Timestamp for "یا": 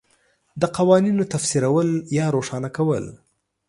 2.17-2.25